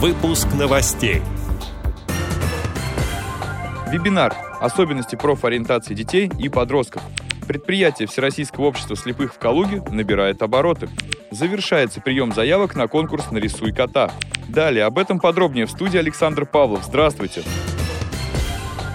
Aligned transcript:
Выпуск 0.00 0.46
новостей. 0.56 1.22
Вебинар 3.90 4.32
«Особенности 4.60 5.16
профориентации 5.16 5.92
детей 5.92 6.30
и 6.38 6.48
подростков». 6.48 7.02
Предприятие 7.48 8.06
Всероссийского 8.06 8.66
общества 8.66 8.94
слепых 8.94 9.34
в 9.34 9.38
Калуге 9.38 9.82
набирает 9.90 10.40
обороты. 10.40 10.88
Завершается 11.32 12.00
прием 12.00 12.32
заявок 12.32 12.76
на 12.76 12.86
конкурс 12.86 13.32
«Нарисуй 13.32 13.72
кота». 13.72 14.12
Далее 14.48 14.84
об 14.84 14.98
этом 14.98 15.18
подробнее 15.18 15.66
в 15.66 15.70
студии 15.72 15.98
Александр 15.98 16.46
Павлов. 16.46 16.84
Здравствуйте! 16.84 17.42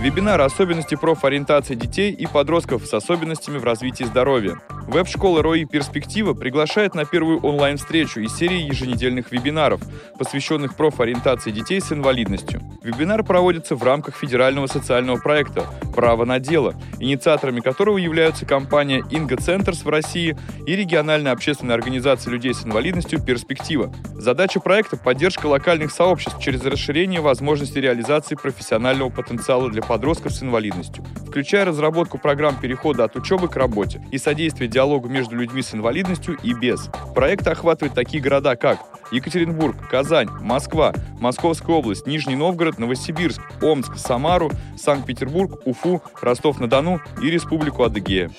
Вебинар 0.03 0.41
«Особенности 0.41 0.95
профориентации 0.95 1.75
детей 1.75 2.11
и 2.11 2.27
подростков 2.27 2.85
с 2.85 2.93
особенностями 2.93 3.57
в 3.57 3.63
развитии 3.63 4.03
здоровья». 4.03 4.57
Веб-школа 4.85 5.41
РОИ 5.41 5.63
«Перспектива» 5.63 6.33
приглашает 6.33 6.93
на 6.93 7.05
первую 7.05 7.39
онлайн-встречу 7.39 8.19
из 8.19 8.35
серии 8.35 8.67
еженедельных 8.67 9.31
вебинаров, 9.31 9.79
посвященных 10.19 10.75
профориентации 10.75 11.51
детей 11.51 11.79
с 11.79 11.93
инвалидностью. 11.93 12.61
Вебинар 12.83 13.23
проводится 13.23 13.77
в 13.77 13.83
рамках 13.83 14.17
федерального 14.17 14.67
социального 14.67 15.17
проекта 15.17 15.65
«Право 15.95 16.25
на 16.25 16.39
дело», 16.39 16.75
инициаторами 16.99 17.61
которого 17.61 17.97
являются 17.97 18.45
компания 18.45 19.01
«Инго 19.09 19.37
Центрс» 19.37 19.85
в 19.85 19.89
России 19.89 20.35
и 20.67 20.75
региональная 20.75 21.31
общественная 21.31 21.75
организация 21.75 22.31
людей 22.31 22.53
с 22.53 22.65
инвалидностью 22.65 23.23
«Перспектива». 23.23 23.93
Задача 24.15 24.59
проекта– 24.59 24.97
поддержка 25.03 25.45
локальных 25.45 25.91
сообществ 25.91 26.41
через 26.41 26.65
расширение 26.65 27.21
возможностей 27.21 27.79
реализации 27.79 28.35
профессионального 28.35 29.09
потенциала 29.09 29.69
для 29.69 29.81
подростков 29.81 30.33
с 30.33 30.43
инвалидностью, 30.43 31.05
включая 31.25 31.63
разработку 31.63 32.17
программ 32.17 32.59
перехода 32.59 33.05
от 33.05 33.15
учебы 33.15 33.47
к 33.47 33.55
работе 33.55 34.05
и 34.11 34.17
содействие 34.17 34.69
диалогу 34.69 35.07
между 35.07 35.37
людьми 35.37 35.61
с 35.61 35.73
инвалидностью 35.73 36.37
и 36.43 36.53
без. 36.53 36.89
Проект 37.15 37.47
охватывает 37.47 37.93
такие 37.93 38.21
города, 38.21 38.57
как 38.57 38.92
Екатеринбург, 39.13 39.77
Казань, 39.89 40.27
Москва, 40.41 40.91
Московская 41.19 41.73
область, 41.73 42.07
Нижний 42.07 42.35
Новгород, 42.35 42.79
Новосибирск, 42.79 43.41
Омск, 43.61 43.95
Самару, 43.97 44.51
Санкт-Петербург, 44.75 45.61
Уфу, 45.65 46.01
Ростов-на-Дону 46.19 46.99
и 47.21 47.29
Республику 47.29 47.83
Адыгея. 47.83 48.31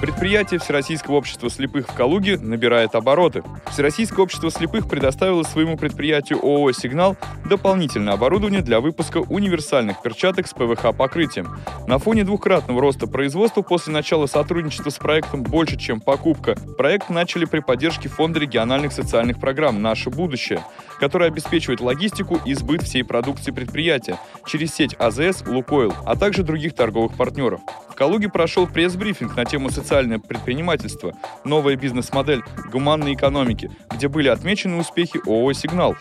Предприятие 0.00 0.60
Всероссийского 0.60 1.14
общества 1.14 1.48
слепых 1.48 1.88
в 1.88 1.94
Калуге 1.94 2.36
набирает 2.36 2.94
обороты. 2.94 3.42
Всероссийское 3.70 4.20
общество 4.20 4.50
слепых 4.50 4.88
предоставило 4.88 5.42
своему 5.42 5.78
предприятию 5.78 6.38
ООО 6.42 6.72
«Сигнал» 6.72 7.16
дополнительное 7.46 8.14
оборудование 8.14 8.60
для 8.60 8.80
выпуска 8.80 9.18
универсальных 9.18 10.02
перчаток 10.02 10.48
с 10.48 10.52
ПВХ-покрытием. 10.52 11.58
На 11.86 11.98
фоне 11.98 12.24
двукратного 12.24 12.80
роста 12.80 13.06
производства 13.06 13.62
после 13.62 13.92
начала 13.92 14.26
сотрудничества 14.26 14.90
с 14.90 14.98
проектом 14.98 15.42
«Больше, 15.42 15.78
чем 15.78 16.00
покупка» 16.00 16.56
проект 16.76 17.08
начали 17.08 17.46
при 17.46 17.60
поддержке 17.60 18.10
Фонда 18.10 18.38
региональных 18.38 18.92
социальных 18.92 19.40
программ 19.40 19.80
«Наше 19.80 20.10
будущее», 20.10 20.60
который 21.00 21.28
обеспечивает 21.28 21.80
логистику 21.80 22.38
и 22.44 22.52
сбыт 22.52 22.82
всей 22.82 23.02
продукции 23.02 23.50
предприятия 23.50 24.18
через 24.46 24.74
сеть 24.74 24.94
АЗС, 24.98 25.44
Лукойл, 25.46 25.94
а 26.04 26.16
также 26.16 26.42
других 26.42 26.74
торговых 26.74 27.16
партнеров. 27.16 27.60
Калуге 27.96 28.28
прошел 28.28 28.66
пресс-брифинг 28.66 29.34
на 29.36 29.46
тему 29.46 29.70
социальное 29.70 30.18
предпринимательство, 30.18 31.14
новая 31.44 31.76
бизнес-модель 31.76 32.42
гуманной 32.70 33.14
экономики, 33.14 33.70
где 33.90 34.08
были 34.08 34.28
отмечены 34.28 34.76
успехи 34.76 35.18
ООО 35.26 35.54
«Сигнал». 35.54 35.96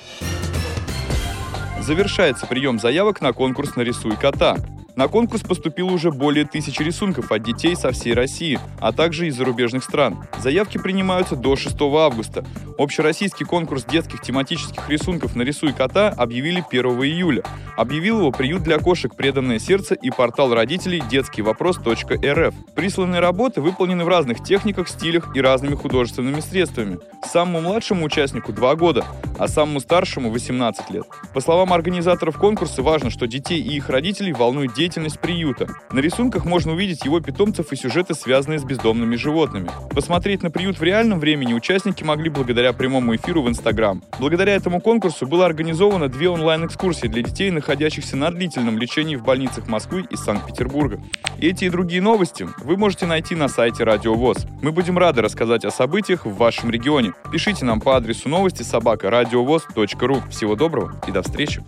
Завершается 1.80 2.48
прием 2.48 2.80
заявок 2.80 3.22
на 3.22 3.32
конкурс 3.32 3.78
«Нарисуй 3.78 4.18
кота». 4.18 4.58
На 4.96 5.08
конкурс 5.08 5.42
поступило 5.42 5.92
уже 5.92 6.10
более 6.12 6.46
тысячи 6.46 6.82
рисунков 6.82 7.32
от 7.32 7.44
детей 7.44 7.76
со 7.76 7.92
всей 7.92 8.14
России, 8.14 8.60
а 8.80 8.94
также 8.94 9.28
из 9.28 9.36
зарубежных 9.36 9.84
стран. 9.84 10.26
Заявки 10.40 10.78
принимаются 10.78 11.36
до 11.36 11.56
6 11.56 11.76
августа. 11.82 12.46
Общероссийский 12.78 13.46
конкурс 13.46 13.84
детских 13.86 14.22
тематических 14.22 14.90
рисунков 14.90 15.36
«Нарисуй 15.36 15.74
кота» 15.74 16.10
объявили 16.10 16.64
1 16.70 16.86
июля. 17.04 17.44
Объявил 17.76 18.20
его 18.20 18.32
приют 18.32 18.64
для 18.64 18.80
кошек 18.80 19.14
«Преданное 19.14 19.60
сердце» 19.60 19.96
и 19.96 20.10
портал 20.10 20.54
родителей 20.54 21.04
детский 21.10 21.42
вопрос.рф. 21.42 22.54
Присланные 22.74 23.20
работы 23.20 23.60
выполнены 23.60 24.06
в 24.06 24.08
разных 24.08 24.42
техниках, 24.42 24.88
стилях 24.88 25.36
и 25.36 25.42
разными 25.42 25.76
художественными 25.76 26.40
средствами. 26.40 27.00
Самому 27.26 27.62
младшему 27.62 28.06
участнику 28.06 28.54
2 28.54 28.76
года, 28.76 29.06
а 29.38 29.48
самому 29.50 29.82
старшему 29.82 30.30
18 30.32 30.90
лет. 30.92 31.04
По 31.34 31.42
словам 31.42 31.74
организаторов 31.74 32.38
конкурса, 32.38 32.82
важно, 32.82 33.10
что 33.10 33.28
детей 33.28 33.60
и 33.60 33.76
их 33.76 33.90
родителей 33.90 34.32
волнует 34.32 34.74
деятельность 34.74 35.20
приюта. 35.20 35.68
На 35.92 36.00
рисунках 36.00 36.46
можно 36.46 36.72
увидеть 36.72 37.04
его 37.04 37.20
питомцев 37.20 37.74
и 37.74 37.76
сюжеты, 37.76 38.14
связанные 38.14 38.60
с 38.60 38.64
бездомными 38.64 39.18
животными. 39.18 39.70
Посмотреть 39.92 40.44
на 40.44 40.50
приют 40.50 40.80
в 40.80 40.84
реальном 40.84 41.20
времени 41.20 41.54
участники 41.54 42.04
могли 42.04 42.30
благодаря 42.30 42.72
прямому 42.72 43.16
эфиру 43.16 43.42
в 43.42 43.50
Инстаграм. 43.50 44.02
Благодаря 44.20 44.56
этому 44.56 44.80
конкурсу 44.80 45.28
было 45.28 45.46
организовано 45.46 46.08
две 46.08 46.30
онлайн-экскурсии 46.30 47.08
для 47.08 47.22
детей, 47.22 47.52
находящихся 47.66 48.16
на 48.16 48.30
длительном 48.30 48.78
лечении 48.78 49.16
в 49.16 49.24
больницах 49.24 49.68
Москвы 49.68 50.06
и 50.12 50.16
Санкт-Петербурга. 50.16 51.02
Эти 51.40 51.66
и 51.66 51.70
другие 51.70 52.00
новости 52.00 52.48
вы 52.60 52.78
можете 52.78 53.08
найти 53.08 53.34
на 53.34 53.48
сайте 53.48 53.84
Радио 53.84 54.14
ВОЗ. 54.14 54.46
Мы 54.62 54.72
будем 54.72 55.00
рады 55.00 55.24
рассказать 55.24 55.66
о 55.66 55.72
событиях 55.72 56.28
в 56.28 56.36
вашем 56.36 56.70
регионе. 56.70 57.14
Пишите 57.32 57.66
нам 57.66 57.82
по 57.82 57.98
адресу 57.98 58.30
новости 58.30 58.62
собака 58.62 59.10
ру. 60.06 60.22
Всего 60.30 60.56
доброго 60.56 61.02
и 61.08 61.12
до 61.12 61.24
встречи! 61.24 61.64